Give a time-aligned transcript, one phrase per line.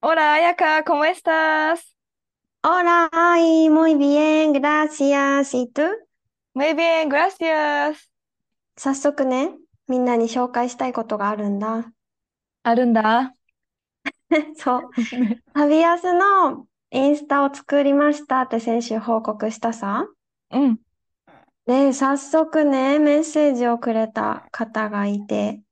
[0.00, 1.94] Hola, Ayaka, ¿cómo estás?
[2.62, 5.54] Hola, ay, muy bien, gracias.
[5.54, 5.82] ¿Y tú?
[6.54, 8.10] Muy bien, gracias.
[8.76, 9.56] 早速ね、
[9.88, 11.92] みんなに紹介したいことがあるんだ。
[12.62, 13.34] あるんだ。
[14.56, 14.90] そう、
[15.54, 20.06] 旅安のインスタを作りましたって先週報告したさ。
[20.50, 20.78] うん。
[21.66, 25.62] で、早速ね、メッセージをくれた方がいて、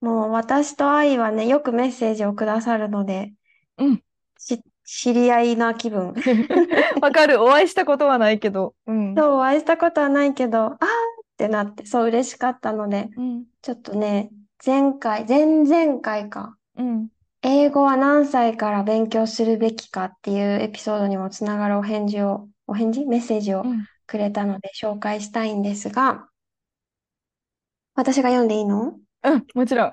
[0.00, 3.34] もう私と愛はね、よくメッセージをくださるので、
[3.78, 4.02] うん。
[4.38, 6.14] し、知り合いな気分。
[7.02, 7.42] わかる。
[7.42, 8.74] お会いしたことはないけど。
[8.86, 9.14] うん。
[9.16, 10.78] そう、お会いしたことはないけど、あーっ
[11.36, 13.44] てなって、そう嬉しかったので、うん。
[13.62, 14.30] ちょっとね、
[14.64, 17.08] 前回、前々回か、うん。
[17.42, 23.04] 英語は何歳から勉強するべきかっていうエピソードにもつながるお返事を、お返事？
[23.06, 23.84] メッセージをうん。
[24.06, 26.28] くれたので紹介したいんですが、
[27.94, 28.98] 私が読んでいいの？
[29.22, 29.46] うん。
[29.54, 29.92] もちろん。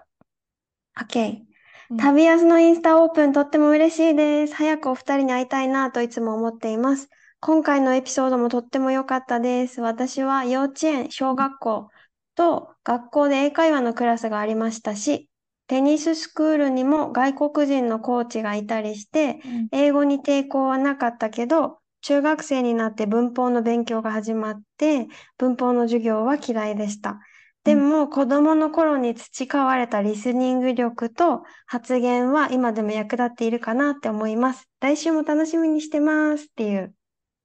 [1.00, 1.53] ?OK。
[1.94, 4.56] うん旅安のインスタオープンとっても嬉しいです。
[4.56, 7.10] 早くお二人に会いたいなといつも思っています。
[7.40, 9.80] 今回のエピソードもとっても良かったです。
[9.80, 11.90] 私は幼稚園、小学校
[12.36, 15.30] と学校で英会話のクラスがありましたし、
[15.68, 19.68] テニススクールにも外国人のコーチがいたりして、うん。
[19.72, 25.08] 英語に抵抗はなかったけど、中学生になって文法の勉強が始まって、
[25.38, 27.20] 文法の授業は嫌いでした。
[27.64, 34.68] でも、子供の頃に培われたリスニング力と発言は今でも役立っているかなって思います。
[34.82, 36.94] 来週も楽しみにしてますっていう。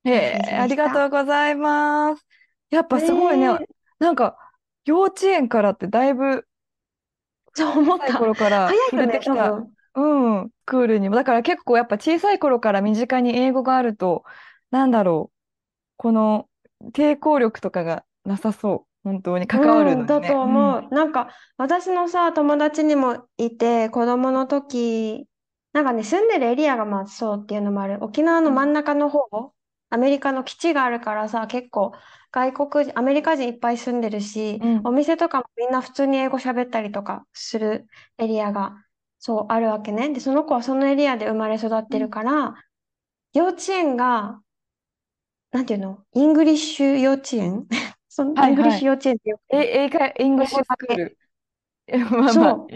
[0.04, 2.26] へえ、ありがとうございます。
[2.70, 3.52] やっぱすごいね。
[3.52, 3.66] ね
[4.00, 4.36] なんか、
[4.84, 6.46] 幼稚園からってだいぶ
[7.54, 8.18] そう思った。
[8.18, 9.52] 頃から触れてきた。
[9.94, 11.16] うん、スクールにも。
[11.16, 14.24] だから結構やっぱ小さい頃から身近に英語があると、
[14.70, 15.36] なんだろう、
[15.96, 16.48] この
[16.92, 18.87] 抵抗力とかがなさそう。
[19.08, 20.20] 本当に関わるのうん、だ。
[20.20, 20.94] と思う。
[20.94, 25.26] なんか、私のさ、友達にもいて、子供の時、
[25.72, 27.98] なんかね、住んでるエリアがまあそうっていうのもある。
[28.02, 29.52] 沖縄の真ん中の方、
[29.90, 31.92] アメリカの基地があるからさ、結構
[32.30, 37.86] 外国人、アメリカ人いっぱい住んでるし、うんお店とかもみんな普通に英語喋ったりとかする
[38.18, 38.84] エリアが、
[39.18, 40.10] そうあるわけね。
[40.10, 42.54] で、その子はそのエリアで生まれ育ってるから、
[43.32, 44.40] 幼稚園が、
[45.50, 46.00] なんていうの？
[46.12, 47.66] English 幼稚園？
[48.08, 51.18] そのはい English 幼稚園ってよくえ、英会、 English school。
[51.88, 52.74] えまあまあそう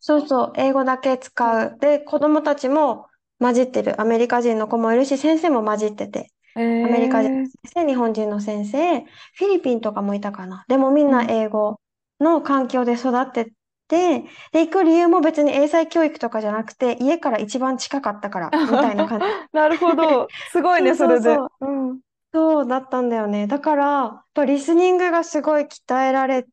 [0.00, 1.78] そうそう、英語だけ使う。
[1.80, 3.08] で、子供たちも
[3.40, 4.00] 混じってる。
[4.00, 6.32] アメリカ人の子もいるし、先生も混じってて。
[6.54, 10.64] えアメリカ人ーの先生、日本人の先生、フィリピンとかもいたかな。
[10.68, 11.80] でもみんなうん英語
[12.20, 13.46] の環境で育って
[13.88, 14.20] て、
[14.52, 19.26] で、行く理由も別に英才教育とかじゃなくて、家から一番近かったから、みたいな感じ。
[19.52, 20.32] なるほど。
[20.46, 21.38] すごいね、そうれで。
[21.38, 22.00] そそううん。
[22.36, 23.46] そうだったんだよね。
[23.46, 26.46] だから、やっぱリスニングがすごい鍛えられ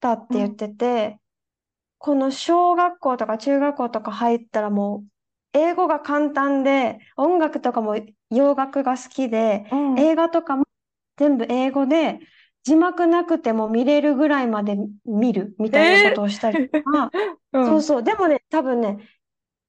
[0.00, 1.20] たって言ってて、
[1.98, 7.96] この小学校とか中学校とか入ったらもう、英語が簡単で、音楽とかも
[8.30, 9.96] 洋楽が好きで、うん。
[9.96, 10.64] 映画とかも
[11.18, 12.20] 全部英語で、
[12.64, 14.76] 字幕なくても見れるぐらいまで
[15.06, 17.12] 見るみたいなことをしたりとか、
[17.52, 18.02] うんそうそう。
[18.04, 18.98] でもね、多分ね、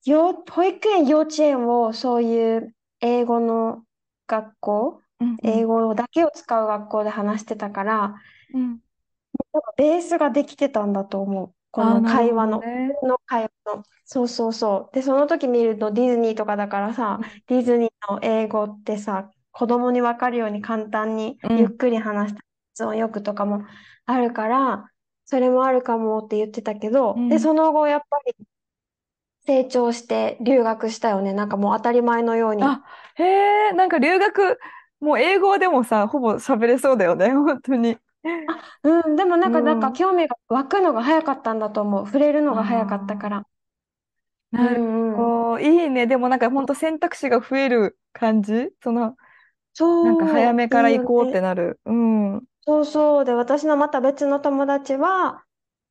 [0.06, 3.86] 幼保育園、幼稚園をそういう英語の
[4.28, 8.16] 学校、うん英語だけを使う学校で話してたから、
[8.54, 8.82] うん。
[9.54, 11.56] なんかベースができてたんだと思う。
[11.72, 13.84] このあーなる会話の、ねの会話の。
[14.06, 14.96] そうそうそう。
[14.96, 22.42] で、その時見るとディズニーとかだからさ、ディズニーの英語ってさ、子供にわかるように簡単にうんゆっくり話した
[22.74, 23.66] 発音よくとかも
[24.06, 24.92] あるから、
[25.26, 28.34] それもあるかもって言ってたけど、うんで、その後やっぱり
[29.46, 31.34] 成長して留学したよね。
[31.34, 32.64] なんかもう当たり前のように。
[32.64, 32.84] あ、
[33.16, 33.24] へ
[33.70, 34.60] え、なんか留学、
[35.00, 37.98] もう英語でもさ、ほぼ喋れそうだよね、 本当に。
[38.84, 42.06] うん、でもなんか、うんなんか興味が湧くのが早かったんだと思う。
[42.06, 43.46] 触れるのが早かったから。
[44.52, 45.40] なるうんうん。
[45.52, 45.60] ほど。
[45.60, 46.08] いいね。
[46.08, 48.72] でもなんか本当選択肢が増える感じ？
[48.84, 49.16] その、
[49.74, 51.32] そう、なんか早めから行こうっ。
[51.32, 51.80] てなる。
[51.86, 52.46] うん。
[52.66, 53.26] そうそう。
[53.26, 55.44] で、私のまた別の友達は、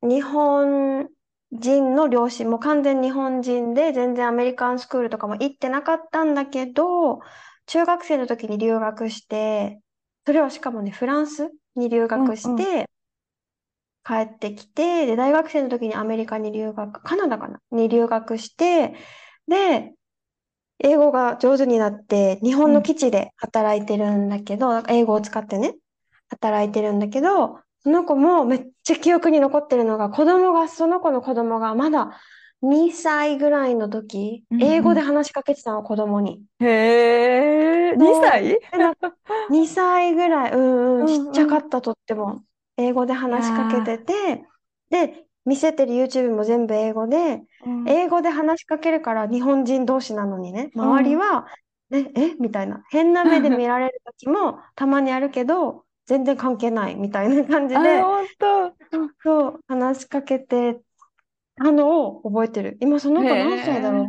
[0.03, 1.09] 日本
[1.53, 7.21] 人の両親、もう完全日本人で、全然アメリカンスクールとかも行ってなかったんだけど、
[7.69, 9.81] 中学生の時に留学して、
[10.27, 12.89] それはしかもね、フランスに留学して、
[14.05, 18.95] 帰ってきて、で、大学生の時にアメリカに留学、カナダかなに留学して、
[19.47, 19.93] で、
[20.79, 25.75] 英語が上手になって、日本の基地で働いてるんだけど、なんか英語を使ってね、
[26.31, 32.19] 働いてるんだけど、その子もめっちゃ記憶に残ってるのが、子供が、その子の子供がまだ
[32.63, 34.69] 2歳ぐらいの時、うんうん。
[34.69, 36.45] 英語で話しかけてたの、子供に。
[36.61, 36.67] へ
[37.93, 38.33] え、2そう。
[38.41, 38.59] 歳？
[38.71, 39.17] で、なんか
[39.49, 42.45] 2歳ぐらい、うんうん、うんちっちゃかったとっても、
[42.77, 44.45] 英語で話しかけてて、
[44.91, 47.85] で、見せてる YouTube も全部英語で、うん。
[47.85, 51.03] 英語で話しかけるから日本人同士なのにね、うん。
[51.03, 51.47] 周りは、
[51.91, 52.35] ね、え？
[52.35, 58.77] みたいな、変な目で見られる時も たまにあるけど、全然関係ないみたいな感じあ、で、本当。
[59.25, 60.81] そう、話しかけて
[61.59, 62.77] たのを覚えてる。
[62.81, 64.03] 今その子何歳だろ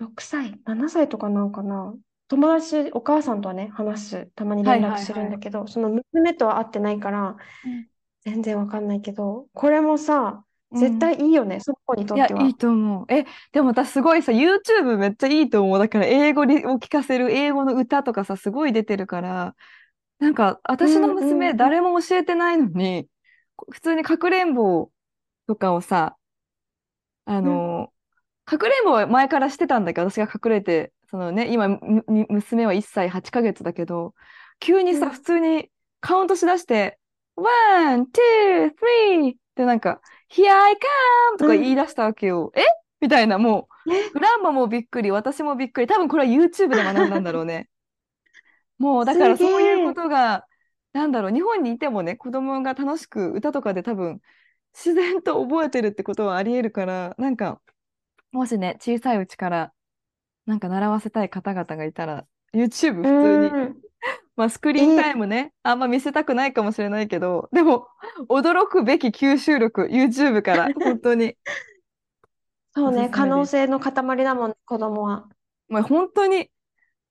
[0.00, 1.94] う ?6 歳 ?7 歳とかなんかな？
[2.28, 7.88] 友達、お母さんとはね、話す、たまに連絡するんだけど、その娘とは会ってないからうん、
[8.22, 12.42] 全然わかんないけど、これもさ、うん絶対いいよね、その子にといや、っては。
[12.42, 13.06] いいと思う。
[13.12, 15.78] え、でも私すごいさ、YouTube めっちゃいいと思う。
[15.78, 19.54] だから英語にを聞かせる英語の歌とかさ、すごい出てるから、
[20.18, 23.08] なんか私のうんうん娘うん誰も教えてないのに、
[23.56, 24.90] こ普通にかくれんぼ
[25.46, 26.16] とかをさ、
[27.26, 27.92] あの、
[28.44, 31.68] かくれんぼは前からしてたんだけど、私が隠れて、そのね、今、
[32.28, 34.14] 娘は1歳8ヶ月だけど、
[34.60, 35.12] 急にさ、うん。
[35.12, 35.70] 普通に
[36.00, 36.98] カウントしだして、
[37.36, 38.70] one, two,
[39.20, 40.00] three ってなんか、
[40.30, 41.38] here I come!
[41.38, 42.52] とか言い出したわけよ。
[42.56, 42.62] え？
[43.00, 44.10] みたいな、もう、え？
[44.10, 45.86] グランマもびっくり、私もびっくり。
[45.86, 47.68] 多分これは YouTube で学んだんだろうね。
[48.78, 50.46] もう、だからそういうことが、
[50.92, 54.20] なんだろう、日本にいてもね、子供が楽しく歌とかで多分、
[54.76, 57.62] 自然と覚えてるってことはあり得るから、なんか、
[58.30, 59.72] もしね、小さいうちから、
[60.44, 63.76] なんか習わせたい方々がいたら、YouTube 普通に、う ん
[64.36, 67.88] まあスクリーンタイムね、あんま見せたくないかもしれないけど、でも、
[68.28, 71.38] 驚くべき吸収力、YouTube から、 本当に。
[72.74, 73.92] そうね、可能性の塊
[74.24, 75.26] だもん、子供は。
[75.68, 76.50] もう本当に、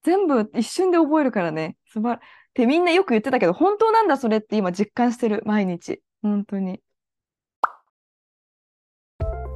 [0.03, 1.77] 全部一瞬で覚えるからね。
[1.87, 2.19] すば、っ
[2.53, 6.03] てみんなよく言ってたけど、本当なんだそれって今実感してる、毎日。
[6.21, 6.79] 本当に。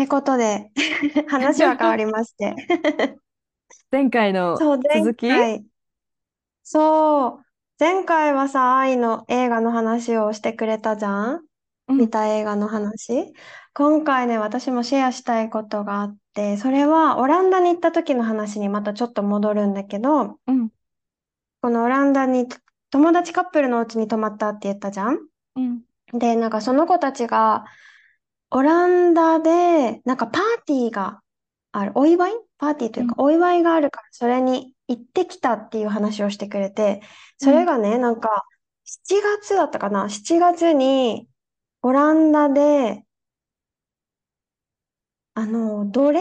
[0.00, 0.70] ってことで、
[1.28, 2.54] 話は変わりまして。
[3.90, 5.28] 前回のそう、前続き？
[5.28, 5.62] 回。
[6.62, 7.44] そう、
[7.78, 11.40] 前回はさ、愛の映画の話をしてくれたじゃん？
[11.88, 13.34] うん見た映画の話？
[13.74, 20.70] 今回ね、私もシェアしたいことがあって、それはオランダに行った時の話にまたちょっと戻るんだけど、うん。
[21.60, 22.48] このオランダに
[22.90, 25.18] 友達カップルのうちに泊まったって言ったじゃん？
[25.56, 25.82] うん。
[26.18, 27.66] で、なんかその子たちが、
[28.50, 31.22] オランダで、なんかパーティーが
[31.72, 32.32] ある、お祝い？
[32.58, 37.02] パーティーというか、お祝いがあるから、それに行ってきたっていう話をしてくれて、
[37.38, 38.44] それがね、なんか、
[38.84, 41.28] 7月だったかな ?7 月に、
[41.82, 43.04] オランダで、
[45.34, 46.20] あの、奴隷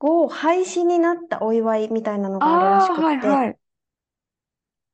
[0.00, 3.58] を廃止になったお祝いみたいなのがあるらしああ、くって、はいはい。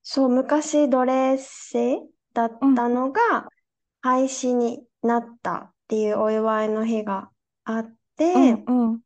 [0.02, 2.02] そう、昔奴隷制
[2.32, 3.48] だったのが
[4.02, 7.30] 廃止になったっていうお祝いの日が
[7.64, 8.38] あって、う
[8.72, 9.00] んうん。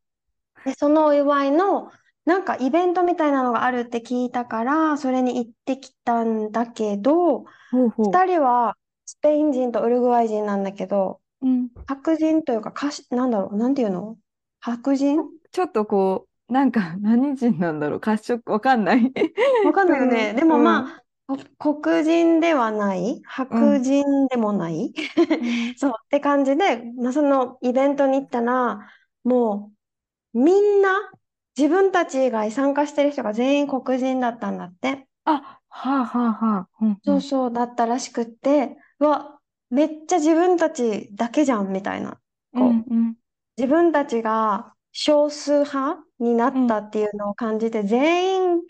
[0.65, 1.91] で、そのお祝いの
[2.25, 8.07] なんかイベントみたいなのがあるって聞いたから、それに行ってきたんだけど、ほうほう。
[8.07, 11.69] 二人はスペイン人とウルグアイ人なんだけど、うん。
[11.87, 14.17] 白人というか、かし、なんだろう、なんていうの？
[14.61, 15.25] 白人？
[15.53, 18.01] ちょっとこう、なんか何人なんだろう？
[18.01, 19.13] 褐色、わかんない。
[19.67, 20.31] わかんないよね。
[20.31, 24.95] うんでもうんまあ、こ黒人ではない、白人でもない？
[25.77, 28.91] そうって感じで、まあ、そのイベントに行ったら、
[29.25, 29.73] も
[30.35, 30.91] うみんな
[31.57, 35.09] 自分たち以外参加してる人が全員黒人だったんだって。
[35.25, 36.69] あ、はあはあはあ。
[36.81, 39.39] うんうそうんそうだったらしくって、うわ、
[39.71, 42.21] めっちゃ自分たちだけじゃんみたいな。
[42.55, 43.17] こううんうん。
[43.57, 48.63] 自分たちが少数派になったっていうのを感じて、全員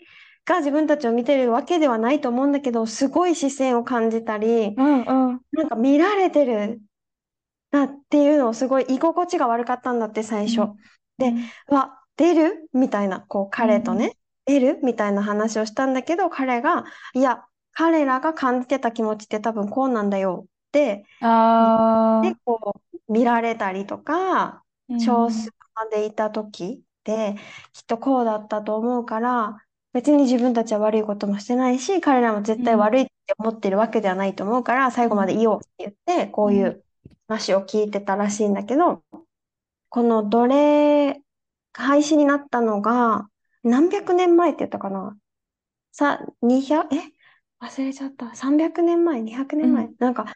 [0.49, 5.41] が自分たちを見てるわけではないと思うんだけど、すごい視線を感じたり、うんうん。
[5.51, 6.81] なんか見られてる
[7.71, 10.61] なっていうのをすごい居心地が悪かったんだって最初。
[10.61, 10.75] うん。
[11.19, 11.33] で
[11.69, 12.67] うわ、出る？
[12.73, 14.79] みたいな、こう彼とね、出る？
[14.83, 20.45] みたいな話をしたんだけど、彼が、いや、彼らが感じてた気持ちって多分こうなんだよ。
[20.47, 27.35] って、あで、こう、見られたりとか、ー少数派でいた時って、
[27.73, 29.57] きっとこうだったと思うから、
[29.93, 36.83] 別に自分たちは悪いこともしてないし、彼らも絶対悪いって思ってるわけではないと思うから、最後までいようって言って、こういう
[37.27, 39.03] 話を聞いてたらしいんだけど、
[39.89, 41.21] この奴隷、
[41.73, 43.29] 廃止になったのが、
[43.63, 45.17] 何百年前って言ったかな？
[45.91, 46.99] さ、200、え？
[47.61, 48.35] 忘れちゃった。
[48.35, 50.33] 300年前 ?200 年前、うなんか、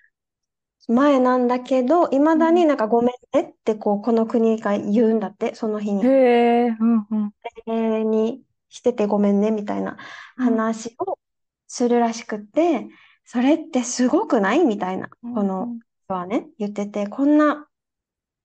[0.88, 6.06] 前なんだけど、いまだになんかごめんねってこう、この国が言うんだって、その日に。
[6.06, 7.34] へえ、うんうん。
[7.68, 8.44] えーに
[8.74, 9.98] しててごめんねみたいな
[10.36, 11.20] 話を
[11.68, 12.88] するらしくって、
[13.24, 17.68] それってすごくないみたいな、この人はね、言ってて、こんな、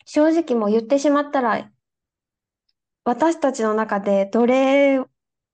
[0.05, 1.71] 正直もう言ってしまったら、
[3.05, 5.03] 私たちの中で奴隷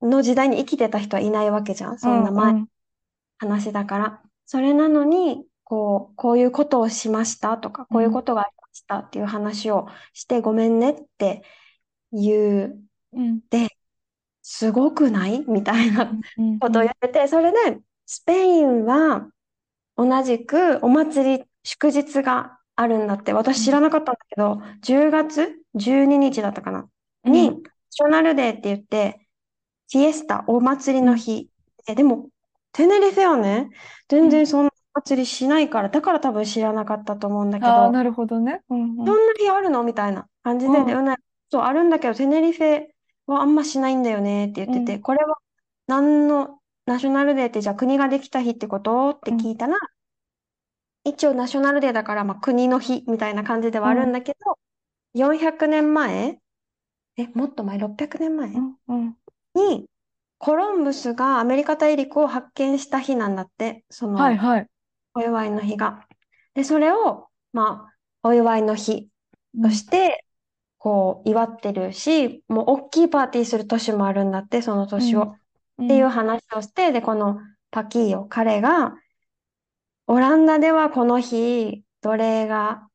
[0.02, 1.98] の時代に生きてた人はいないわけじゃん。
[2.00, 2.68] そんな前うん
[3.38, 4.22] 話だから。
[4.46, 11.44] それなのに、こう、こういうことをしましたとか、こういうことがありましたっていう話をしてごめんねって
[12.12, 12.80] いう、
[13.12, 13.40] うん
[14.46, 15.42] すごくない？
[15.48, 19.26] みたいなうんことを言ってて、それで、スペインは
[19.96, 23.32] 同じくお祭り、祝日があるんだって。
[23.32, 26.86] 私知らなかったんだけど、10月12日だったかな？
[27.24, 27.52] に、
[27.88, 29.26] ショナルデーって言って、
[29.90, 31.48] フィエスタ、お祭りの日。
[31.88, 32.28] えでも、
[32.72, 33.70] テネリフェはね、
[34.08, 38.60] 全然そんなお祭りしないから、だから多分知らなかったと思うんだけど、ああ、なるほどね。
[38.68, 38.96] うんうん。
[38.96, 39.84] そんな日あるの？
[39.84, 41.16] みたいな感じで、うん。
[41.50, 42.82] そう、あるんだけど、テネリフェ
[43.26, 45.02] はあんましないんだよねって言ってて、うん。
[45.02, 45.36] これは
[45.86, 49.10] 何のナショナルデーってじゃあ国ができた日ってこと？
[49.10, 49.76] って聞いたら、
[51.04, 54.58] 一応ナショナルデーだから、まあ、国の日みたいな感じではあるんだけど、
[55.14, 56.38] 400年前？
[57.16, 58.50] え、もっと前、600年前？
[59.54, 59.86] に、
[60.38, 64.66] コロンブスがアメリカ大陸を発見した日なんだって、その、はいはい。
[65.14, 66.06] お祝いの日が。
[66.54, 69.08] で、それを、まあ、お祝いの日
[69.62, 70.23] として、
[70.84, 75.34] こう、祝ってるし、もう大きいパーティーする年もあるんだって、その年を。
[75.78, 75.86] うん。
[75.86, 77.38] っていう話をして、で、この
[77.70, 78.94] パキーヨ、彼が、
[80.06, 82.86] オランダではこの日、奴隷が、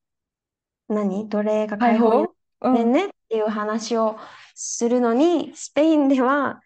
[0.88, 1.28] 何？
[1.30, 2.14] 奴隷が解解放？
[2.14, 4.18] に放うんなってねっていう話を
[4.54, 6.62] するのに、スペインでは、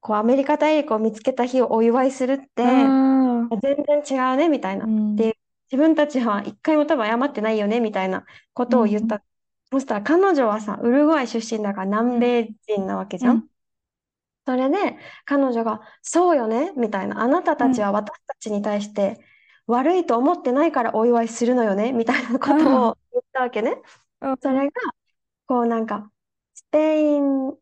[0.00, 3.48] こう、アメリカ大陸を見つけた日をお祝いするって、うん。
[3.62, 4.84] 全然違うね、みたいな。
[4.84, 5.16] うん。
[5.16, 5.38] で
[5.72, 9.22] 自分たちは一回も多分謝ってないよね、みたいなことを言った。
[9.70, 13.36] そしたら彼女はさ、ウルグアイ出身だから南米人なわけじゃん。
[13.36, 13.48] うん
[14.46, 14.96] それで
[15.26, 17.20] 彼女が、そうよね、みたいな。
[17.20, 19.22] あなたたちは私たちに対して
[19.66, 23.76] 悪いと思ってないからお祝いするのよね、みたいなことを言ったわけね。
[24.22, 24.72] うんそれが、
[25.46, 26.10] こうなんか、
[26.54, 27.54] スペイン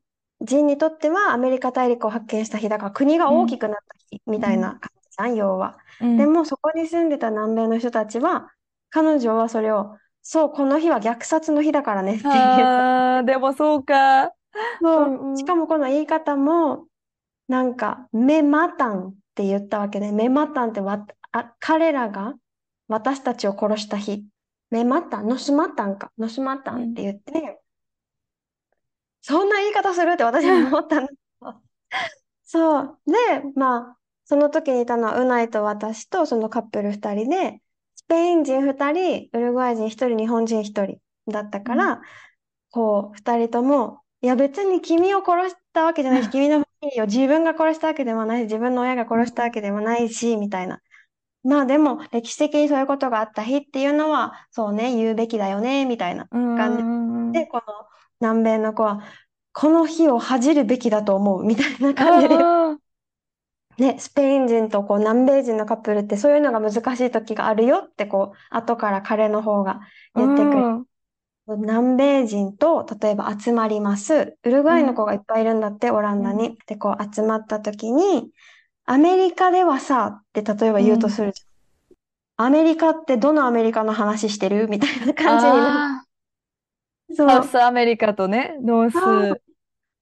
[0.43, 5.79] 人にとってはアメリカ大陸を発見した日だから国が大きくなった日みたいな感じじゃん、要は。
[6.01, 8.53] うんでもそこに住んでた南米の人たちは、
[8.91, 9.97] 彼女はそれを、
[10.29, 12.33] そう、この日は虐殺の日だからねっていう。
[12.33, 14.33] あーでもそうか。
[14.83, 16.89] そううんうんしかもこの言い方も、
[17.47, 20.11] なんか、メマタンって言ったわけね。
[20.11, 22.35] メマタンってわ、あ、彼らが
[22.89, 24.25] 私たちを殺した日。
[24.71, 26.11] メマタン、ノスマタンか。
[26.19, 27.61] ノスマタンって言って、
[29.21, 31.63] そんな言い方するって私も思ったんだけど。
[32.45, 33.01] そう。
[33.07, 33.13] で、
[33.55, 37.66] まあ、その時にいたのは、ウナイと私とそのカップル二人で、ス
[38.09, 40.99] ペイン人二人、ウルグアイ人一人、日本人一人
[41.29, 42.01] だったから、
[42.71, 50.81] こう、二人とも、いや別に君を殺したわけじゃないし、 君のファミリーを自分が殺したわけでもないし、自分の親が殺したわけでもないし、みたいな。
[51.43, 56.83] まあでも、歴史的にそういうことがあった日っていうのは、そうね、言うべきだよね、みたいなうん感じ。
[56.83, 57.29] うん。
[57.29, 57.63] うんで、この
[58.21, 59.01] 南米の子は、
[59.53, 62.77] この日を恥じるべきだと思う、みたいな感じであ
[63.79, 70.87] ね、スペイン人とこう南米人のカップルってそういうのが難しい時があるよってこう後から彼の方がー言ってくれうん
[71.49, 74.37] 南米人と例えば集まります。
[74.43, 76.59] ウルグアイの子がいっぱいいるんだって、オランダに。
[76.67, 78.31] で、こう集まった時に、
[78.85, 82.49] アメリカではさ、って例えば言うとするじゃん。
[82.49, 84.67] アメリカってどのアメリカの話してる？
[84.69, 86.05] みたいな感じになあ
[87.09, 87.15] る。
[87.15, 87.45] そーう。
[87.45, 89.41] South America とね、 North。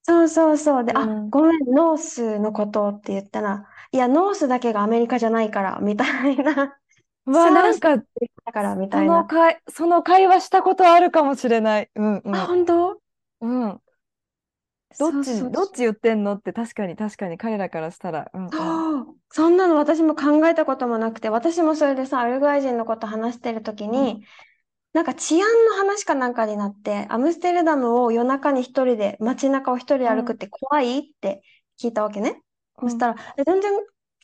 [0.06, 0.84] そうそうそう。
[0.84, 6.78] で、あ、うんごめん、ノースのことって言ったら、いや、ノースだけがアメリカじゃないから、みたいな。
[7.26, 8.04] うわ、なんか、だ
[8.52, 9.16] から、みそたいな。
[9.16, 11.90] の会、その会話したことあるかもしれない。
[11.94, 12.32] うんうん。
[12.32, 13.00] あ、本当？
[13.40, 13.82] うん。
[14.98, 16.32] どっち、そうそうどっち言ってんの？
[16.34, 18.30] って確かに確かに彼らからしたら。
[18.34, 18.50] うんうん。
[18.52, 19.20] そう。
[19.30, 24.24] そんなの私も考えたこともなくて、私もそれでさ、ウルグアイ人のこと話してるときに、
[24.94, 31.42] なんか治安の話かなんかになって、アムステルダムを夜中に一人で、街中を一人で歩くって怖いって
[31.80, 32.40] 聞いたわけね。
[32.80, 33.72] そしたら、え全然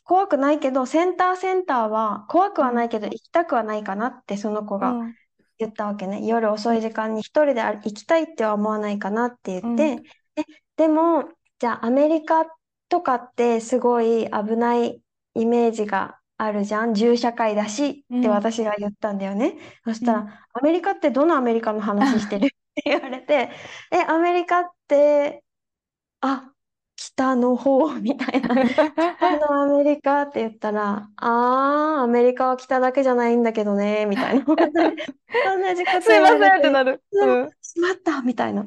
[0.05, 5.13] 怖くないけど、センターセンターは怖くはないけど、行きたくはないかなってその子がうん。
[5.59, 6.25] 言ったわけね。
[6.25, 10.01] 夜遅い時間に一人で行きたいっては思わないかなって言って、
[10.37, 10.43] え、
[10.77, 12.45] でも、じゃあアメリカ
[12.89, 15.01] とかってすごい危ない
[15.35, 16.93] イメージがあるじゃん。
[16.93, 19.57] 銃社会だしってうん私が言ったんだよね。
[19.85, 22.47] そしたうら、アメリカってどのアメリカの話してる？
[22.47, 23.49] って言われて、
[23.91, 25.43] え、アメリカって、
[26.21, 26.53] あ、
[26.95, 28.57] 北の方みたいな。
[29.19, 34.45] 北のアメリカって言ったら、あー、アメリカは北だけじゃないんだけどね、みたいな。
[35.43, 37.03] 同じことすいません言われて、ってなる。
[37.11, 38.65] うんしまったみたいな。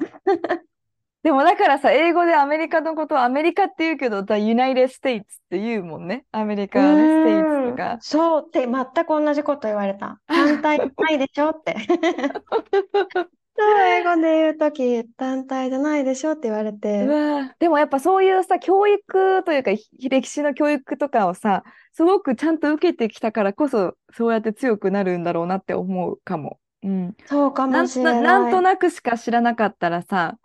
[1.24, 6.26] でもだからさ、英語でアメリカのことをアメリカって言うけど、The United States って言うもんね。
[6.32, 7.98] アメリカステイツとか。
[8.02, 10.20] そうって全く同じこと言われた。
[10.28, 11.76] 単体ないでしょって。
[13.56, 17.06] そう、英語で言うとき、単体じゃないでしょって言われうて。
[17.06, 21.62] わでもやっぱそういうさ、教育というか、ひ歴史の教育とかをさ、
[21.92, 26.58] すごくちゃんと受けてきたからこそ、そうやって強くなるんだろうなって思うかも。
[26.82, 27.14] うん。
[27.24, 28.74] そうかもしれなんとない。
[28.74, 30.36] なくしか知らなかったらさ、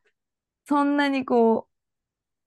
[0.69, 1.69] そんなにこ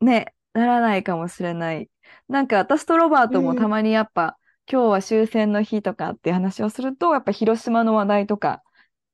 [0.00, 1.91] う、ね、ならないかもしれない。
[2.29, 4.38] なんか私とロバートもたまにやっぱ、
[4.71, 8.62] 今日は終戦の日とかっていう話をすると、やっぱ広島の話題とか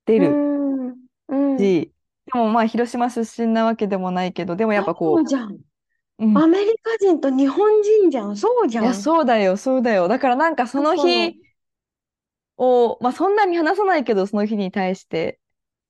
[0.06, 0.42] 出うる
[0.92, 1.06] ん。
[1.28, 1.74] うん。
[1.74, 1.92] し、
[2.26, 5.58] でもまあ広島出身なわけでもないけど、でもやっぱそこうじゃん。
[6.18, 8.36] う、うんアメリカ人と日本人じゃん。
[8.36, 8.94] そうじいや、ゃん。
[8.94, 10.08] そうだよ、そうだよ。
[10.08, 11.36] だからなんかその日
[12.58, 15.40] を、まあそんなに話さないけど、その日に対して、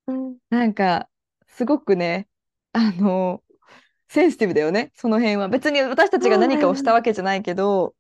[0.07, 0.39] うん。
[0.51, 1.09] なんか、
[1.49, 2.29] すごくね、
[2.78, 3.42] あの、
[4.08, 5.49] センシティブだよね、その辺は。
[5.49, 7.94] 別に私たちが何かをしたわけじゃないけど、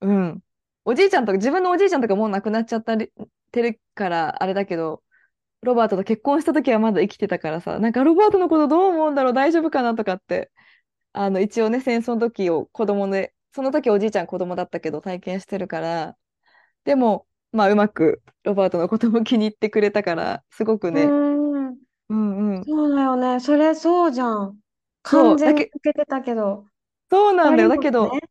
[0.00, 0.42] うん。
[0.84, 3.12] おじいちゃんとか、自分のおじいちゃんとかもう亡くなっちゃったり
[3.52, 5.02] てるから、あれだけど、
[5.62, 10.50] ロバートと結婚した時はまだ生きてたからさ、なんかロバートのことどう思うんだろう、大丈夫かなとかって、
[11.12, 16.16] あの、一応ね、戦争の時を子供で、その時おじいちゃん子供だったけど体験してるから、
[16.84, 21.06] でも、まあうまくロバートのことも気に入ってくれたから、すごくね、
[22.08, 22.18] うん。
[22.38, 22.68] うんうん。
[22.68, 23.40] そうだよね。
[23.40, 24.60] それそうじゃん。
[25.10, 26.68] そう、完全にだけ、受けてたけど。
[27.10, 27.68] そうなんだよ。
[27.68, 28.28] だけど、ね。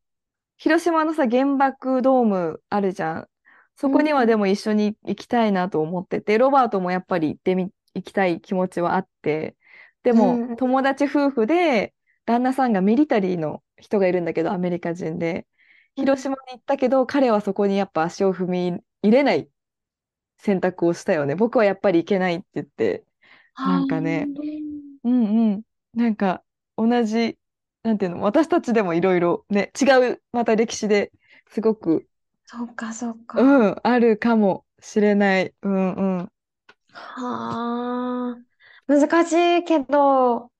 [0.57, 3.29] 広島のさ、原爆ドームあるじゃん。
[3.77, 9.57] そこにはでも一緒に行きたいなと思ってて、ロバートもやっぱり行ってみ、行きたい気持ちはあって、
[10.03, 15.47] でうんも友達夫婦で、旦那さんがミリタリーの人がいるんだけど、アメリカ人で、
[15.95, 18.67] 広島に行ったけど、彼はそこにやっぱ足を踏み
[19.03, 19.49] 入れない
[20.39, 21.35] 選択をしたよね。
[21.35, 23.04] 僕はやっぱり行けないって言って、
[23.57, 24.27] なんかね、
[25.03, 25.61] うんうん。
[25.93, 26.43] なんか、
[26.77, 27.37] 同じ、
[27.83, 31.11] なんていうの、私たちでもいろいろね、違う、また歴史で
[31.47, 32.07] すごく、
[32.45, 33.41] そうか、そうか。
[33.41, 35.53] うん、あるかもしれない。
[35.61, 36.31] うんうん。
[36.91, 38.41] はあ。
[38.87, 40.51] 難しいけど、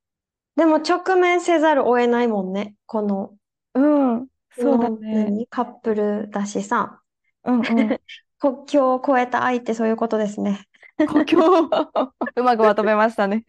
[0.56, 2.76] でも直面せざるを得ないもんね。
[2.86, 3.36] この、
[3.74, 4.28] うん、
[4.58, 5.26] そうだね。
[5.26, 7.02] 何カップルだしさ。
[7.44, 7.66] うんうん。
[8.40, 10.68] 国境を越えた愛ってそういうことですね。
[10.98, 11.38] 故郷、
[12.36, 13.44] うまくまとめましたね。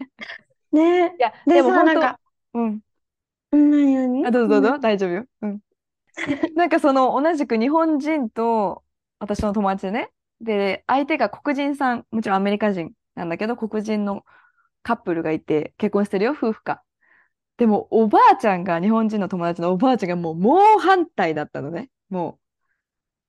[0.72, 2.20] ねいや、でさ、でも本当、なんか、
[2.54, 2.80] うん。
[3.52, 5.24] うん、何何あ、どうぞどううんぞ、大丈夫よ。
[5.42, 5.60] うん。
[6.56, 8.82] なんかその同じく日本人と
[9.18, 14.24] 私の友達でね、で、相手が黒人さん、もちろんアメリカ人なんだけど、黒人の
[14.82, 16.82] カップルがいて、結婚してるよ、夫婦か。
[17.56, 21.90] でも、おばあちゃんが、日本人の友達のおばあちゃんがもう、猛反対だったのね。
[22.10, 22.45] もう、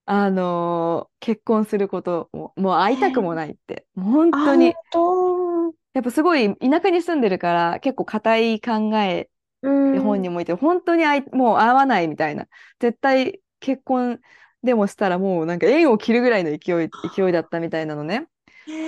[0.08, 3.88] あのー結婚することも、もう会いたくもないって。
[3.96, 9.30] もう本あ、当に、本やっぱすごい田舎に住んでるから、結構固い考え
[9.62, 9.68] 当。
[9.68, 10.24] うで本ん。
[10.24, 12.48] 人もいて、本当にあい、もう会わないみたいな。
[12.80, 14.22] 絶対結婚
[14.64, 18.28] でもしたらもうなんか縁を切るぐらいの勢い、勢いだったみたいなのね。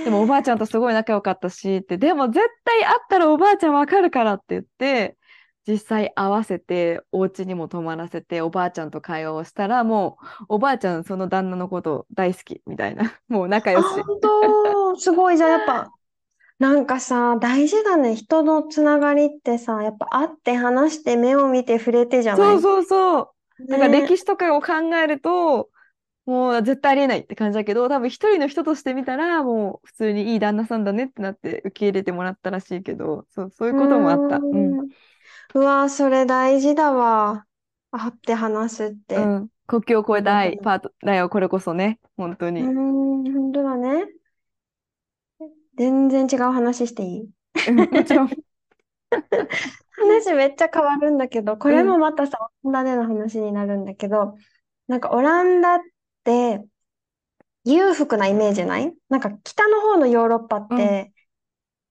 [0.04, 5.19] でもおばあちゃんとすごい仲良かったしって、でも絶対会ったらおばあちゃんわかるからって言って、
[5.70, 13.20] 実際会わせて、お家にも泊まらせて、おばあちゃんと会話をしたら、もうおばあちゃんその旦那のこと大好きみたいな。
[13.30, 14.04] もう仲あ、良し。
[14.06, 15.92] 本当、すごいじゃあやっぱ、
[16.60, 18.16] なんかさ、大事だね。
[18.16, 22.56] 人のつながりってさ、やっぱ会って話して目を見て触れてじゃない？
[22.56, 23.72] そうそうそう。
[23.72, 24.02] だからね。
[24.02, 25.70] 歴史とかを考えると、
[26.26, 34.48] もう絶対ありえないって感じだけど、多分一人の人として見たら、もう普通にいい旦那さんだねってなって受け入れてもらったらしいけど、そう、そういうこともあった。
[34.52, 34.78] ううん。
[35.54, 37.46] うわー、それ大事だわ。
[37.92, 39.16] 会って話すっうて。
[39.20, 39.50] ん。
[39.68, 42.00] 国境を越えた愛、うパートだよ、これこそね。
[42.18, 42.62] 本当ーに。
[42.64, 44.08] ん、本当だね。
[45.78, 47.30] 全然違う話していい？
[47.66, 48.30] うん、もちろん。
[49.98, 51.88] 話めっちゃ変わるんだけど、これうん。
[51.88, 54.38] もまたさ、オランダでの話になるんだけど、
[54.88, 55.80] なんかオランダっ
[56.24, 56.66] て
[57.64, 58.94] 裕福なイメージない？
[59.10, 60.78] なんか北の方のヨーロッパっうん。
[60.78, 61.14] て、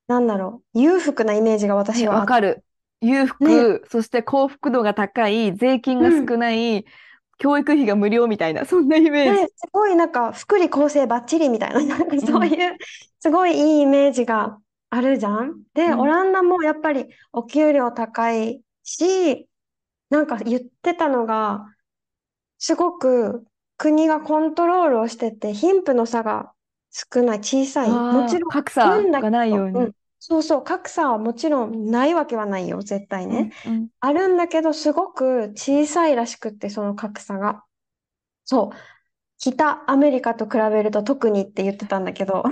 [0.09, 2.65] なんだろう、裕福なイメージがはい、私はあっわかる。
[3.01, 3.79] 裕ね。
[3.79, 6.85] 福、そして幸福度が高い、税金がうん、少ない、
[7.39, 9.43] 教育費が無料みたいな、そんなイメージ。
[9.43, 12.77] ね、すごいなんか福利厚生バッチリみたいな、なんかそういう
[13.21, 14.59] すごいいいイメージが
[14.91, 15.63] あるじゃん。
[15.75, 19.49] で、うんオランダもやっぱりお給料高いし、
[20.11, 21.67] なんか言ってたのが、
[22.59, 23.45] すごく
[23.77, 26.53] 国がコントロールをしてて、貧富の差が
[26.91, 27.91] 少ない、小さい。
[27.91, 29.93] もちろん格差がないように。
[30.19, 33.53] うんそうそう、格差はもちろんないわけはないよ、絶対ね。
[33.67, 37.65] うんあるんだけど、すごく小さいらしくって、その格差が。
[38.45, 38.77] そう。
[39.39, 42.45] 北アメリカと比べると特にって言ってたんだけど。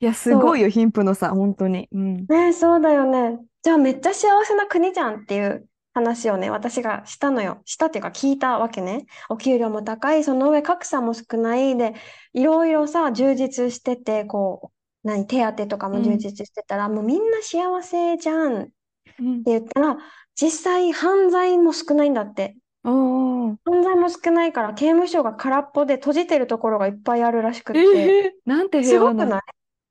[0.00, 1.88] いや、すごいよ、貧富の差、本当に。
[1.92, 2.26] うん。
[2.26, 3.38] ね、そうだよね。
[3.62, 7.62] じゃあめっちゃ幸せな国じゃんっていう話をね、私がしたのよ。
[7.64, 9.06] したっていうか聞いたわけね。
[9.28, 11.94] お給料も高い、その上格差も少ないで、
[12.32, 14.73] いろいろさ、充実してて、こう、
[15.04, 18.72] 何、手当とかも充実してたら、もうみんな幸せじゃんって
[19.20, 19.42] うん。
[19.44, 19.98] 言ったら、
[20.34, 22.56] 実際犯罪も少ないんだって。
[22.82, 27.80] 犯罪も少ないから、刑務所が空っぽで閉じてるところがいっぱいあるらしくって。
[27.80, 29.24] えー、なんてす平和な。
[29.24, 29.42] ごくない？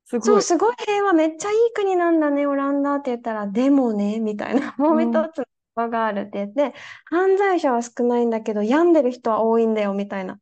[0.04, 0.42] そう、すごい。
[0.42, 6.74] すごい平和、めっちゃいい国なんだね、オランダって言ったら、でもね、みたいな、もう一つの場があるって言って、
[7.06, 10.38] 犯罪者は少ないんだけど、病んでる人は多いんだよ、みたいなえ、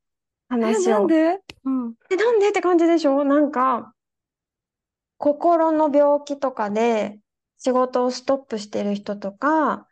[0.49, 0.99] 話を。
[0.99, 1.41] なんで？
[1.65, 1.95] うん。
[2.11, 2.49] え、なんで？
[2.49, 3.25] って感じでしょ？
[3.25, 3.95] なんか、
[5.23, 7.21] 心の病気とかで
[7.57, 9.87] 仕事をストップしてる人とか、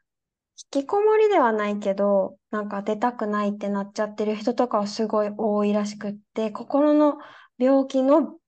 [0.75, 7.19] 引きこもりではないけど、なんか出たくないってなっちゃってる人とかはすごい多いらしくって、心の
[7.59, 8.39] 病気の、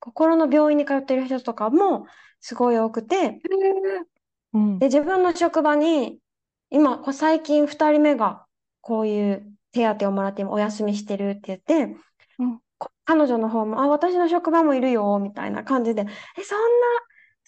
[0.00, 2.06] 心の病院に通ってる人とかも
[2.40, 3.40] すごい多くて、
[4.52, 4.78] うん。
[4.80, 6.18] で、自分の職場に、
[6.70, 8.46] 今、こ最近2人目が
[8.80, 11.96] こういう手当をもらって今お休みしてるって言って、
[13.04, 16.66] 彼女の方も、あ、私の職場もいるよ、みたいな感じで、え、そんな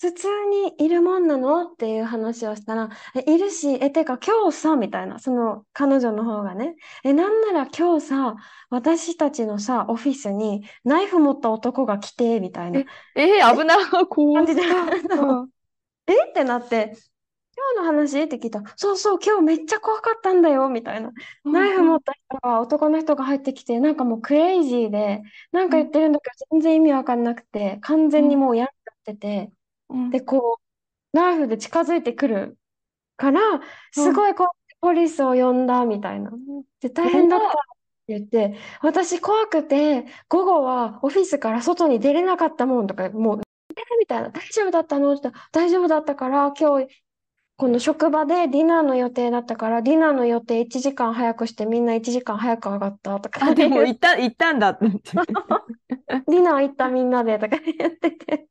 [0.01, 1.67] 普通にいるもんなの？
[1.67, 8.35] っていう話をしたら、え、いるし、え、てか今日さ、みたいな、その彼女の方がね、え、なんなら今日さ、
[8.71, 12.81] 私たちのさ、オフィスにナイフ持った男が来て、みたいな。
[13.14, 14.62] えー、危な、怖感じで。
[14.62, 15.49] うん。
[16.11, 16.31] え？
[16.31, 16.97] ってなって、
[17.57, 18.23] 今日の話？
[18.23, 21.12] って聞いたら、そうそう、今日めっちゃ怖かったんだよ、みたいな。
[21.45, 29.53] ナイフ持った人が、男の人が入ってきて、なんかもうクレイジーで、なんか言ってるんだけど、全然意味わかんなくて、完全にもう病んじゃってて、
[29.88, 30.11] うん。
[30.11, 32.59] で、こう、ナイフで近づいてくる
[33.17, 33.40] から、
[33.93, 36.33] すごい怖くてポリスを呼んだ、みたいな。
[36.81, 37.59] で、大変だったって
[38.09, 43.40] 言って、私怖くて、午後はオフィスから外に出れなかったもんとか、もう、
[43.77, 45.12] えみたいな、大丈夫だったの？
[45.12, 46.88] って言ったら大丈夫だったから、今日、
[47.57, 54.87] この職場でディナーの予定だったから、ディナーの予定1時間早くして、みんな1時間早く上がったとかあ、でも行った、行ったんだって。
[56.27, 58.49] ディナー行ったみんなでとか言ってて。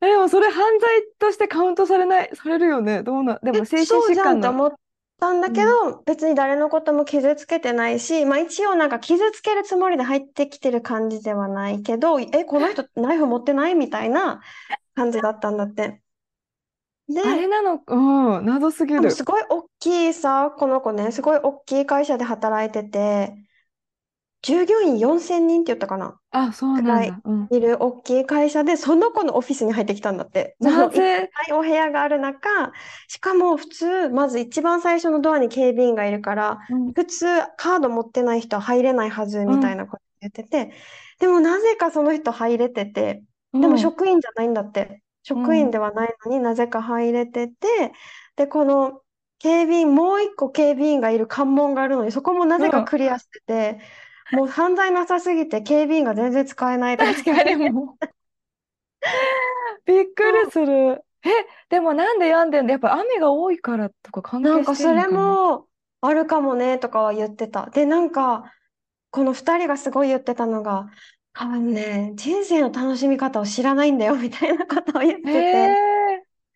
[0.00, 3.02] えでもそれ犯罪としてカウントされない、されるよね。
[3.02, 4.72] どうな、でも精神疾患の。
[5.18, 14.42] たんだけど、別に誰のことも傷つけてないし、まあ一応なんか傷つけるつもりで入ってきてる感じではないけど、え、この人ナイフ持ってないみたいな
[14.94, 16.02] 感じだったんだって。
[17.08, 19.14] で、あれなの、うん、謎すぎるでも。
[19.14, 23.34] すごい大きいさ、この子ね、すごい大きい会社で働いてて、
[24.42, 26.20] 従業員4000人って言ったかな？
[26.30, 27.20] あ、そうなんいだ。
[27.24, 27.48] うん。
[27.50, 30.56] いる大きい会社で、その子のオフィスに入ってきたんだって。
[30.60, 32.72] そのなぜ、はいお部屋がある中、
[33.08, 40.72] しかも普通、まず一番最初のドアに警備員がいるから、うん普通カード持ってない人は入れないはずみたいなこと言ってて、
[41.18, 45.02] でもなぜかその人入れてて、でも職員じゃないんだって。
[45.26, 47.56] 職員ではないのになぜか入れてて、
[48.36, 49.00] で、この
[49.40, 53.80] 警備員、もう一個警備員がいる関門があるのに、そこもなぜかクリアしてて、
[54.30, 58.06] もう犯罪なさすぎて警備員が全然使えないとか確かにもう。
[59.84, 61.04] びっくりする。
[61.24, 61.28] え、
[61.70, 65.66] でもなんで病んでんだやっぱ雨が多いからとか関係なんかそんのかなも
[66.02, 67.68] あるかもねとかは言ってた。
[67.70, 68.52] で、なんか、
[69.10, 70.86] この二人がすごい言ってたのが、
[71.38, 75.76] 多分ね、人生の楽しみ方を知らないんだよみたいなことを言ってへて、え。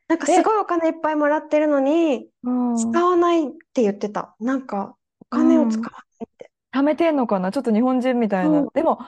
[0.08, 2.76] なんかすごいお金いっぱいもらってるのに、うん。
[2.76, 4.34] 使わないって言ってた。
[4.40, 6.50] なんか、お金を使わないって。
[6.74, 7.52] 貯めてんのかな？
[7.52, 8.68] ちょっと日本人みたいなうん。
[8.72, 9.00] でも、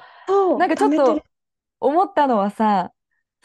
[0.59, 1.27] なんかちょっ貯めてると
[1.81, 2.93] 思ったのはさ、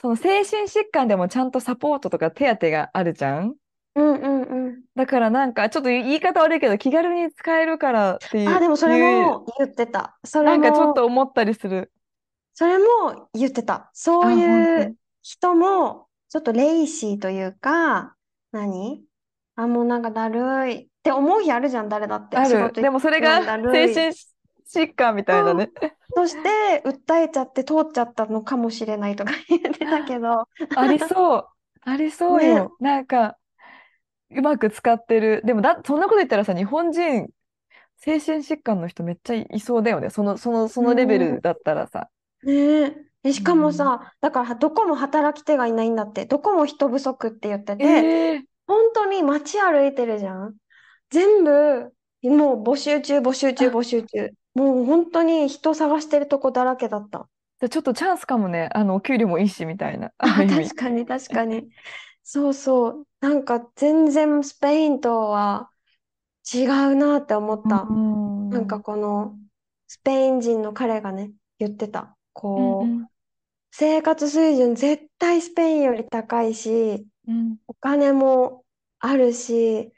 [0.01, 3.55] その精神疾患でもちゃんとサポートとか手当があるじゃん？
[3.95, 4.81] うんうんうん。
[4.95, 10.17] だからなんかちょっと言い方悪いけど気軽に使えるからっていう、あ、でもそれいうも言ってた。
[10.23, 11.91] それなんかちょっも、と思ったりする。
[12.59, 13.91] それも言ってた。
[13.93, 18.15] そうあい本う人も、ちょっとレイシーというか、
[18.51, 19.03] 何？
[19.55, 22.35] あ、もうなんかだるいって思う日あるじゃん、誰だって。
[22.35, 22.71] ある。
[22.73, 24.11] でもそれが精神
[24.67, 25.69] 疾患みたいなね。
[26.15, 31.45] として訴えちゃって通っちゃったのかもしれないとか言ってたけど、ありそう。
[31.81, 32.75] ありそうねよ。
[32.79, 33.37] なんか、
[34.35, 35.43] うまく使ってる。
[35.45, 37.27] でもだ、そんなこと言ったらさ、日本人、
[37.97, 40.09] 精神疾患の人めっちゃいそうだよね。
[40.09, 42.09] その、その、そのレベルだったらさ。
[42.47, 43.05] ねえ。
[43.23, 46.25] え、しかもさ、だからどこも働き手がいないんだって。
[46.25, 50.57] どこも人不足って言ってて、ええ本当に街歩いてるじゃん。
[51.09, 54.31] 全部、もう募集中、募集中、あ募集中。
[54.55, 57.29] もう本当に人探してるとこだらけだった。
[57.59, 58.69] じゃあちょっとチャンスかもね。
[58.73, 60.11] あの、お給料もいいし、みたいな。
[60.17, 60.71] ああ、る意味。
[60.71, 61.69] 確かに、確かに。
[62.23, 63.07] そうそう。
[63.21, 65.71] なんか全然スペインとは
[66.53, 67.87] 違うなって思った。
[67.89, 69.39] うんなんかこの
[69.87, 72.16] スペイン人の彼がね、言ってた。
[72.43, 73.07] うんこう、うん
[73.71, 78.63] 生活水準絶対スペインより高いし、うんお金も
[78.99, 79.91] あるし、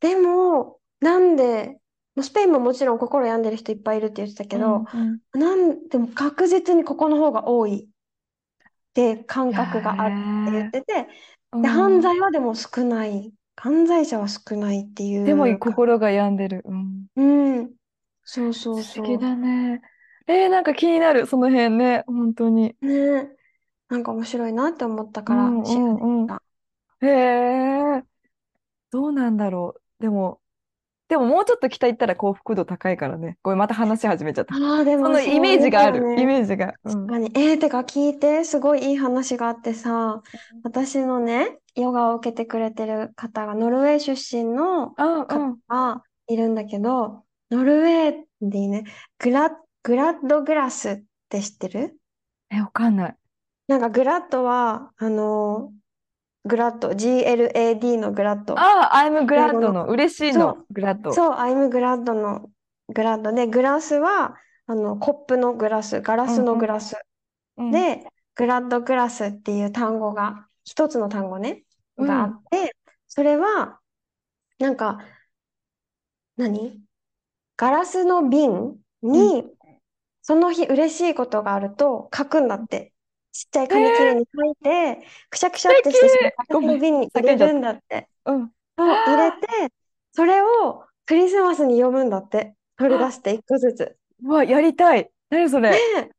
[0.00, 1.80] でも、なんで、
[2.20, 7.88] スペインももちろん心病んでる人いっぱいいるって言ってたけど、うんなんでも確実にここの方が多いっ
[8.94, 11.08] て感覚があるって言ってて、
[11.52, 13.32] うんで、犯罪はでも少ない。
[13.56, 15.70] 犯罪者は少ないっていうでもか。
[15.70, 16.62] 心が病んでる。
[16.64, 17.06] うん。
[17.16, 17.70] うん。
[18.24, 19.04] そうそうそう。
[19.04, 19.80] 不思議だね。
[20.26, 22.04] えー、なんか気になる、その辺ね。
[22.06, 22.76] 本当に。
[22.80, 23.36] ね
[23.88, 26.42] なんか面白いなって思ったからうんシェアでうんうんきた。
[27.02, 28.04] へえ、
[28.90, 30.02] どうなんだろう。
[30.02, 30.40] でも、
[31.08, 33.38] でももうちょっと北行ったら幸福度高いからね。
[33.42, 34.54] ごめん、また話し始めちゃった。
[34.54, 36.20] ああ、でもそのイメージがある。
[36.20, 36.74] イメージが。
[36.84, 37.26] うん確かに。
[37.34, 40.22] えー、てか聞いて、すごいいい話があってさ、
[40.62, 45.60] 私のね、ヨガを受けてくれてる方が、ノルウェー出身のあ、う方ん。
[45.68, 48.84] がいるんだけど、ノルウェーでね、
[49.18, 49.50] グラ、
[49.84, 51.98] グラッドグラスって知ってる？
[52.50, 53.16] え、わかんない。
[53.68, 55.72] なんかグラッドは、あの、
[56.46, 58.58] グラッド、GLAD のグラッド。
[58.58, 60.58] ああ、I'm 英語 glad のの嬉しいその。
[60.70, 61.12] グラッド。
[61.12, 62.50] そう、I'm glad の
[62.88, 66.96] グラッドで、グラスは、あの、コップのグラス、ガラスのグラス。
[67.58, 71.62] うん、で、グラッドグラスっていう単語が、一つの単語ね、
[71.98, 72.74] うんがあって、
[73.06, 73.78] それは、
[74.58, 74.98] なんか、
[76.38, 76.80] 何？
[77.58, 79.44] ガラスの瓶に、
[80.24, 82.90] その日嬉しいことがあると書くんだって。
[83.30, 88.08] ちっちゃい紙切れに書いて、くしゃくしゃってして、素敵そのガラスの瓶に入れるんだって。
[88.26, 88.50] うん。
[88.78, 89.74] そう、入れて、
[90.12, 92.54] それをクリスマスに読むんだって。
[92.76, 93.96] 取り出して一個ずつ。
[94.22, 95.10] うわ、やりたい。
[95.30, 95.70] 何それ。
[95.70, 96.10] ねえ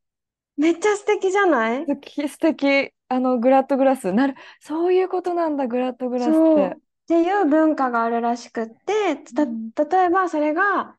[0.58, 1.86] めっちゃ素敵じゃない？
[1.86, 2.92] 素敵、素敵。
[3.08, 4.12] あの、グラッドグラス。
[4.12, 6.32] なる、そういうことなんだ、グラッドグラスっ。
[6.32, 6.66] て。
[6.66, 10.96] っていう文化があるらしくって、た、うん例えばそれが、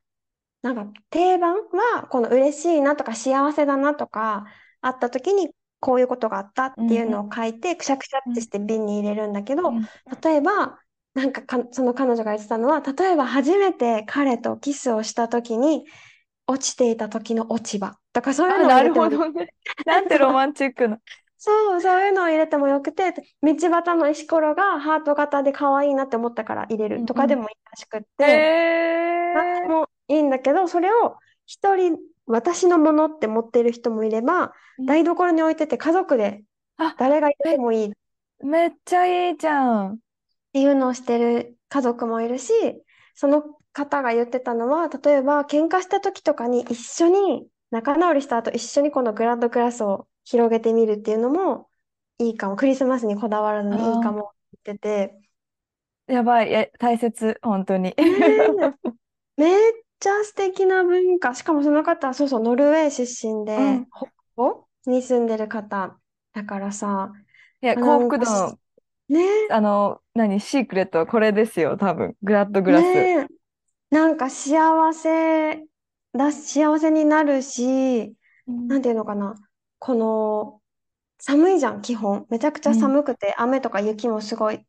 [0.62, 4.46] なんか定番は、この嬉しいなとか幸せだなとか、
[4.82, 9.88] あった時にこういうことがあったっていうのを書いて、くしゃくしゃってして瓶に入れるんだけど、うん
[10.24, 10.80] 例えば、
[11.13, 15.86] なんかか、その彼女が言ってたのは、例えば初めて彼とキスをした時に、
[16.48, 19.54] 落ちていた時の落ち葉とかそういうあ、のをなるほどね。
[19.86, 21.00] なんてロマンチックな。
[21.38, 29.28] そう、そういうのを入れてもよくて、道端の石ころがハート型で可愛いなって思ったから入れるとかでもいいらしくって、へえ。
[29.34, 36.43] 何でもいいんだけど、それを一人、私のものって持ってる人もいれば、うん台所に置いてて家族で
[36.78, 37.91] あ、誰がいてもいいっ
[38.43, 40.00] めっちゃいいじゃん。
[40.54, 42.52] ていうのをしてる家族もいるし、
[43.15, 43.43] その
[43.74, 51.70] 方が言ってたのは、例えば喧嘩した時とかに一緒に仲直りした後一緒にこのグラッドグラスを広げてみるっていうのも
[52.20, 52.56] いいかも。
[52.56, 55.10] クリスマスにこだわらずにいいかもって言って
[56.08, 56.13] て。
[56.13, 57.93] やばい、や大切、本当に。
[59.38, 61.36] めっちゃ素敵な文化。
[61.36, 64.68] しかもその方は、そうそう、ノルウェー出身で、うん北欧？
[64.86, 65.98] に住んでる方。
[66.34, 67.12] だからさ、
[67.62, 68.60] いや、あ幸福度の、
[69.10, 72.16] ねあの、何、シークレットはこれですよ、多分。
[72.22, 72.84] グラッドグラス。
[72.84, 73.28] ねえ
[73.90, 75.64] なんか幸せ
[76.14, 78.16] だ、幸せになるし、
[78.48, 79.36] うんなんていうのかな。
[79.80, 80.62] この、
[81.20, 82.28] 寒いじゃん、基本。
[82.30, 84.66] めちゃくちゃ寒くて、雨とか雪もすごい。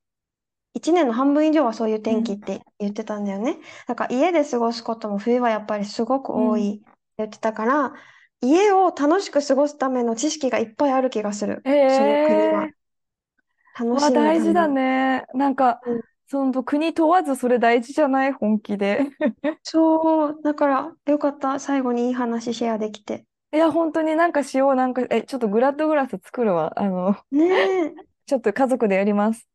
[0.74, 3.58] 一年の半分以上はそういう天気って言ってたんだよね。
[3.86, 7.94] だから家で過ごすことも冬はやっぱりすごく多いって言ってたから、
[8.40, 11.62] 家を楽しく過ごすための知識がいっぱいある気がする。
[11.64, 12.70] へその国は。
[12.70, 12.74] え。
[13.74, 14.68] わ、楽しむた大事だ。
[14.68, 15.24] ね。
[15.34, 19.06] なんかうん、その国問わずそれ大事じゃない本気で。
[19.62, 21.60] そう、だからよかった。
[21.60, 23.24] 最後にいい話シェアできて。
[23.52, 26.72] いや、本当になんかしよう、なんか、え、ちょっとグラッドグラス作るわ。
[26.78, 27.44] あの、ね
[27.86, 27.94] え。
[28.26, 29.48] ちょっと家族でやります。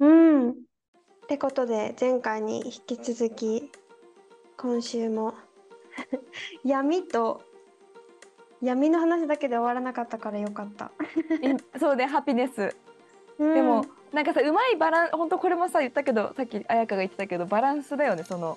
[0.00, 0.50] うん。
[0.50, 0.54] っ
[1.28, 3.70] てことで、前回に引き続き、
[4.56, 5.34] 今週も
[6.64, 7.42] 闇と、
[8.62, 10.90] 闇の話だけで終わらなかったからよかった。
[11.42, 12.74] いそうで、ハピネス。
[13.38, 18.24] うんでも、なんかさ、うまいバランス、本当これもさ、言ったけど、さっき彩香が言ってたけど、バランスだよね。
[18.24, 18.56] その、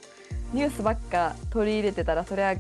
[0.54, 2.60] ニュースばっか取り入れてたら、それはち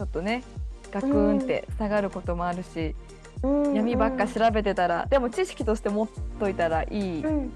[0.00, 0.44] ょっとね、
[0.90, 2.94] ガクーンって下がることもあるし、
[3.42, 6.08] うん闇ばっかうん調べてたら、でも知識として持っ
[6.40, 7.52] といたらいいうん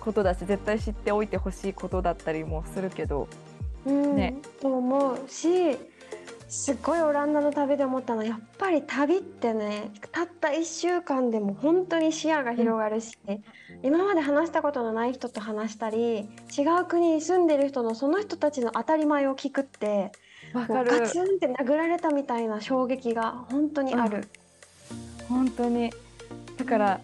[0.00, 3.28] ことだし、絶対知っておいてほしいことだったりもするけど、
[3.86, 4.34] うんね。
[4.60, 5.78] と思うし
[6.48, 13.16] すっごいオランダの旅で思ったのはやっぱり旅ってねたった1週間でも本当に視野が広がるし、
[13.84, 20.10] 今まで話したことのない人と話したり違う国に住んでる人のその人たちの当たり前を聞くって
[20.52, 20.90] わかる。
[20.90, 24.26] もうガツンって殴られたみたいな衝撃が本当にある。
[25.28, 25.92] 本当に。
[26.56, 27.00] だから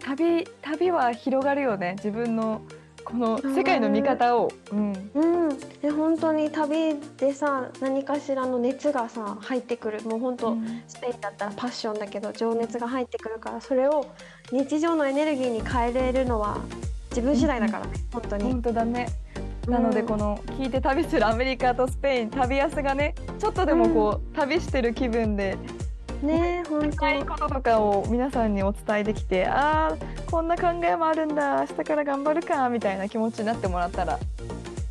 [0.00, 1.94] 旅旅は広がるよね。
[1.98, 2.62] 自分の
[3.04, 10.02] この世界の見方を、うん、うん、で本当に旅でさ何かしらの熱がさ入ってくる。
[10.02, 14.06] もう本当、スペインだったらパッションだけど情熱が入ってくるからそれを
[14.52, 16.58] 日常のエネルギーに変えれるのは
[17.10, 18.44] 自分次第だからね、本当に。
[18.44, 18.62] 本。
[18.62, 19.08] 当だね。
[19.68, 25.56] なのでうんこの聞いて旅するアメリカとスペイン旅安がねちょっとでもこう、旅してる気分で
[26.22, 34.18] ね本深いこととかを皆さんにお伝えできてあーこんな考えもあるんだ明日から頑張るかみたいな気持ちになってもらったら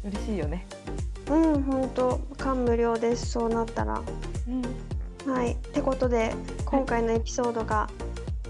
[0.04, 0.66] 嬉しいよね。
[1.26, 4.02] 当うん本当感無量ですそうなったら。
[4.48, 4.90] うん
[5.32, 6.34] はいってことで
[6.66, 7.90] 今回のエピソードが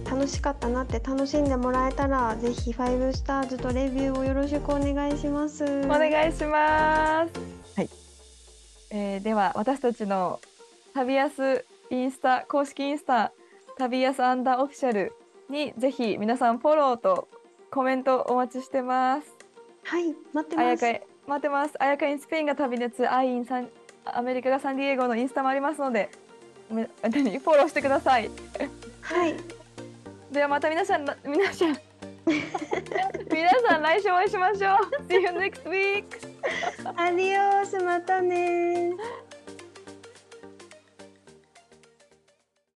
[0.09, 5.63] 楽しかったなって楽しんでもらえたらぜひ5スターズとレビューをよろしくお願いします。
[5.65, 7.31] お願いします。
[7.75, 7.89] はい。
[8.91, 10.39] えーでは私たちの
[10.93, 13.31] 旅安インスタ公式インスタ
[13.77, 15.13] 旅安アンダーオフィシャル
[15.49, 17.27] にぜひ皆さんフォローと
[17.71, 19.35] コメントお待ちしてます。
[19.83, 20.65] はい待ってます。
[20.65, 21.73] あやかい待ってます。
[21.79, 23.69] あやかインスペインが旅熱、アイインサン
[24.05, 26.09] アメリカがサンディエゴのインスタもありますので、
[26.69, 27.39] め何？
[27.39, 28.29] フォローしてください。
[29.01, 29.35] はい
[30.31, 31.77] ではまた皆さん皆さん
[33.33, 35.03] 皆さん来週お会いしましょう。
[35.07, 36.05] See you next week.
[36.95, 38.93] アディオスまたね